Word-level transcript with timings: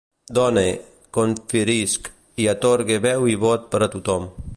Done, 0.37 0.61
conferisc 1.17 2.09
i 2.45 2.47
atorgue 2.57 2.99
veu 3.07 3.29
i 3.35 3.37
vot 3.45 3.69
per 3.75 3.83
a 3.89 3.93
tothom. 3.97 4.27